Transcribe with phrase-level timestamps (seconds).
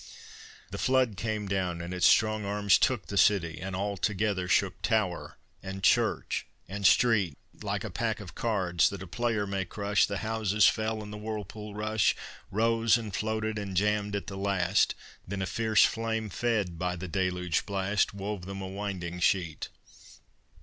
[0.71, 4.81] The flood came down and its strong arms took The city, and all together shook,
[4.81, 10.07] Tower and church and street, Like a pack of cards that a player may crush,
[10.07, 12.15] The houses fell in the whirlpool rush,
[12.49, 14.95] Rose and floated and jammed at the last,
[15.27, 19.69] Then a fierce flame fed by the deluge blast Wove them a winding sheet.